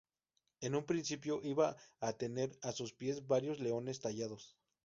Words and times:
En 0.69 0.73
un 0.77 0.85
principio 0.91 1.37
iba 1.43 1.75
a 1.99 2.13
tener 2.13 2.57
a 2.63 2.71
sus 2.71 2.91
pies 2.91 3.27
varios 3.27 3.59
leones 3.59 3.99
tallados. 3.99 4.57